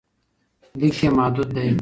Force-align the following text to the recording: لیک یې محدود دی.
لیک 0.79 0.97
یې 1.03 1.09
محدود 1.17 1.49
دی. 1.55 1.67